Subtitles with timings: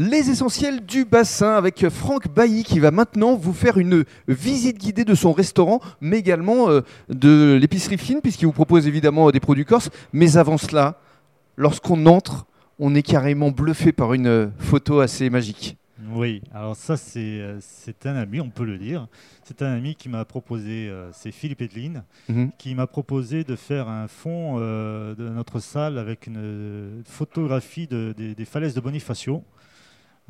[0.00, 5.04] Les essentiels du bassin avec Franck Bailly qui va maintenant vous faire une visite guidée
[5.04, 9.64] de son restaurant, mais également euh, de l'épicerie fine, puisqu'il vous propose évidemment des produits
[9.64, 9.90] corses.
[10.12, 11.00] Mais avant cela,
[11.56, 12.46] lorsqu'on entre,
[12.78, 15.76] on est carrément bluffé par une photo assez magique.
[16.12, 19.08] Oui, alors ça c'est euh, c'est un ami, on peut le dire.
[19.42, 22.50] C'est un ami qui m'a proposé, euh, c'est Philippe Edline, Mhm.
[22.56, 28.14] qui m'a proposé de faire un fond euh, de notre salle avec une photographie de-
[28.16, 29.42] des, des falaises de Bonifacio,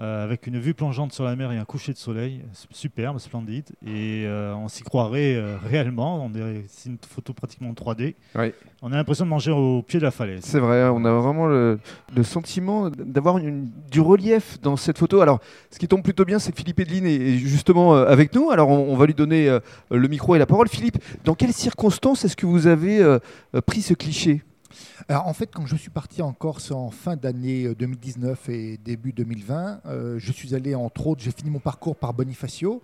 [0.00, 3.64] euh, avec une vue plongeante sur la mer et un coucher de soleil, superbe, splendide.
[3.86, 6.30] Et euh, on s'y croirait euh, réellement, on
[6.68, 8.14] c'est une photo pratiquement en 3D.
[8.36, 8.54] Ouais.
[8.82, 10.42] On a l'impression de manger au pied de la falaise.
[10.44, 11.80] C'est vrai, on a vraiment le,
[12.14, 15.20] le sentiment d'avoir une- du relief dans cette photo.
[15.20, 15.40] Alors,
[15.70, 18.50] ce qui tombe plutôt bien, c'est que Philippe Edline est justement avec nous.
[18.50, 19.58] Alors, on, on va lui donner
[19.90, 20.68] le micro et la parole.
[20.68, 23.04] Philippe, dans quelles circonstances est-ce que vous avez
[23.66, 24.42] pris ce cliché?
[25.08, 28.78] Alors en fait, quand je suis parti en Corse en fin d'année euh, 2019 et
[28.78, 32.82] début 2020, euh, je suis allé entre autres, j'ai fini mon parcours par Bonifacio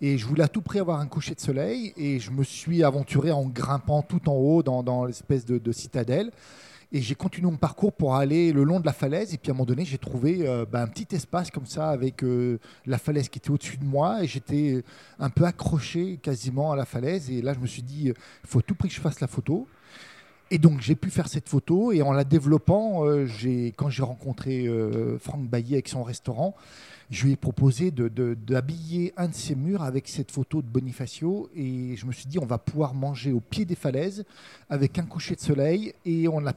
[0.00, 2.82] et je voulais à tout prix avoir un coucher de soleil et je me suis
[2.82, 6.30] aventuré en grimpant tout en haut dans, l'espèce de, de citadelle.
[6.94, 9.32] Et j'ai continué mon parcours pour aller le long de la falaise.
[9.32, 11.88] Et puis à un moment donné, j'ai trouvé euh, bah, un petit espace comme ça
[11.88, 14.22] avec euh, la falaise qui était au-dessus de moi.
[14.22, 14.84] Et j'étais
[15.18, 17.30] un peu accroché quasiment à la falaise.
[17.30, 19.26] Et là, je me suis dit, il faut à tout prix que je fasse la
[19.26, 19.66] photo.
[20.54, 23.26] Et donc j'ai pu faire cette photo et en la développant, euh,
[23.74, 26.54] quand j'ai rencontré euh, Franck Bailly avec son restaurant,
[27.08, 30.66] je lui ai proposé de- de- d'habiller un de ses murs avec cette photo de
[30.66, 34.24] Bonifacio et je me suis dit on va pouvoir manger au pied des falaises
[34.68, 36.52] avec un coucher de soleil et on a,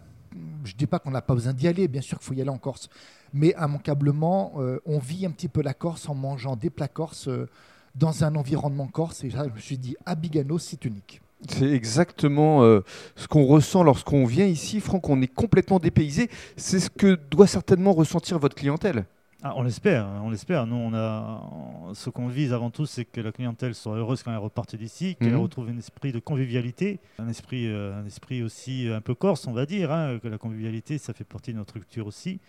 [0.65, 2.49] je dis pas qu'on n'a pas besoin d'y aller, bien sûr qu'il faut y aller
[2.49, 2.89] en Corse,
[3.33, 7.29] mais immanquablement euh, on vit un petit peu la Corse en mangeant des plats corses
[7.29, 7.47] euh,
[7.95, 11.21] dans un environnement corse et là je me suis dit à Bigano c'est unique.
[11.47, 12.81] C'est exactement euh,
[13.15, 14.79] ce qu'on ressent lorsqu'on vient ici.
[14.79, 16.29] Franck, on est complètement dépaysé.
[16.57, 19.05] C'est ce que doit certainement ressentir votre clientèle.
[19.43, 20.65] Ah, on l'espère, on l'espère.
[20.65, 21.43] Nous, on a,
[21.93, 25.15] ce qu'on vise avant tout, c'est que la clientèle soit heureuse quand elle reparte d'ici,
[25.19, 25.41] qu'elle Mhm.
[25.41, 29.53] retrouve un esprit de convivialité, un esprit, euh, un esprit aussi un peu corse, on
[29.53, 32.39] va dire, hein, que la convivialité, ça fait partie de notre culture aussi,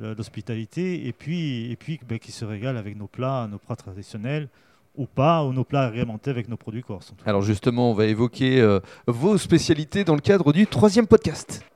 [0.00, 3.74] euh, l'hospitalité, et puis, et puis ben, qui se régale avec nos plats, nos plats
[3.76, 4.48] traditionnels,
[4.94, 7.12] ou pas, ou nos plats agrémentés avec nos produits corses.
[7.26, 11.64] Alors justement, on va évoquer euh, vos spécialités dans le cadre du troisième podcast.